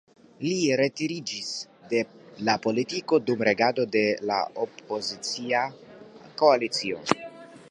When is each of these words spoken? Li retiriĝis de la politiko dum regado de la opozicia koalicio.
Li 0.43 0.53
retiriĝis 0.79 1.51
de 1.91 1.99
la 2.49 2.57
politiko 2.65 3.21
dum 3.29 3.45
regado 3.51 3.87
de 3.97 4.03
la 4.33 4.41
opozicia 4.67 5.65
koalicio. 6.43 7.09